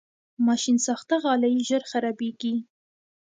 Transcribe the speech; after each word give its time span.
ماشینساخته 0.47 1.15
غالۍ 1.23 1.53
ژر 1.67 1.83
خرابېږي. 1.91 2.53